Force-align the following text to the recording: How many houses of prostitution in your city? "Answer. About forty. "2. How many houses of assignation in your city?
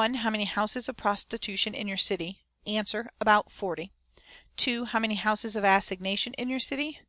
How 0.00 0.30
many 0.30 0.46
houses 0.46 0.88
of 0.88 0.96
prostitution 0.96 1.74
in 1.74 1.86
your 1.86 1.98
city? 1.98 2.42
"Answer. 2.66 3.10
About 3.20 3.50
forty. 3.50 3.92
"2. 4.56 4.86
How 4.86 4.98
many 4.98 5.16
houses 5.16 5.56
of 5.56 5.62
assignation 5.62 6.32
in 6.38 6.48
your 6.48 6.58
city? 6.58 7.02